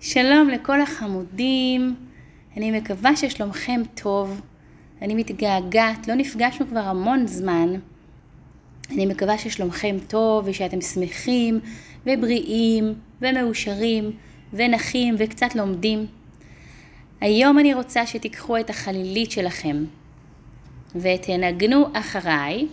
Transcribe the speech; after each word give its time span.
שלום 0.00 0.48
לכל 0.48 0.80
החמודים, 0.80 1.94
אני 2.56 2.80
מקווה 2.80 3.16
ששלומכם 3.16 3.80
טוב. 3.94 4.40
אני 5.02 5.14
מתגעגעת, 5.14 6.08
לא 6.08 6.14
נפגשנו 6.14 6.66
כבר 6.66 6.80
המון 6.80 7.26
זמן. 7.26 7.68
אני 8.90 9.06
מקווה 9.06 9.38
ששלומכם 9.38 9.96
טוב 10.08 10.44
ושאתם 10.48 10.80
שמחים 10.80 11.60
ובריאים 12.06 12.94
ומאושרים 13.22 14.10
ונחים 14.52 15.14
וקצת 15.18 15.54
לומדים. 15.54 16.06
היום 17.20 17.58
אני 17.58 17.74
רוצה 17.74 18.06
שתיקחו 18.06 18.58
את 18.58 18.70
החלילית 18.70 19.30
שלכם 19.30 19.84
ותנגנו 20.94 21.86
אחריי 21.92 22.66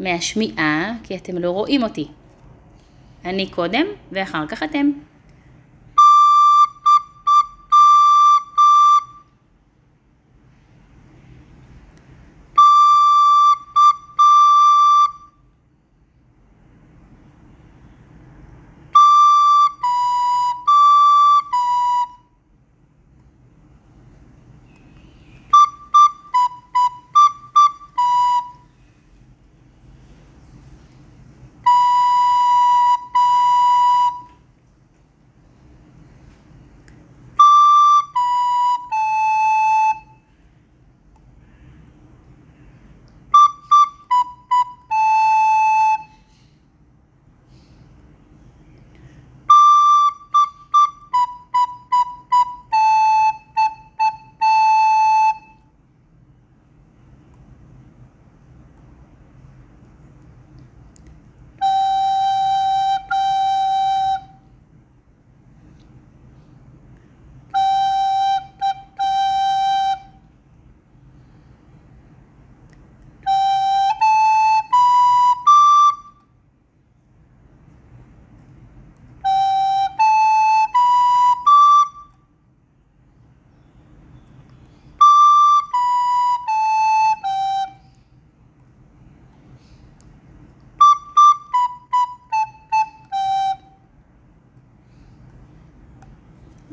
מהשמיעה, 0.00 0.92
כי 1.02 1.16
אתם 1.16 1.38
לא 1.38 1.50
רואים 1.50 1.82
אותי. 1.82 2.08
אני 3.24 3.50
קודם 3.50 3.86
ואחר 4.12 4.46
כך 4.46 4.62
אתם. 4.62 4.90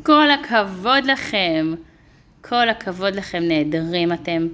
כל 0.03 0.31
הכבוד 0.31 1.05
לכם. 1.05 1.73
כל 2.41 2.69
הכבוד 2.69 3.15
לכם, 3.15 3.43
נהדרים 3.43 4.13
אתם. 4.13 4.47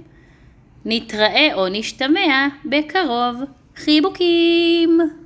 נתראה 0.84 1.48
או 1.54 1.68
נשתמע 1.68 2.48
בקרוב. 2.64 3.36
חיבוקים! 3.76 5.19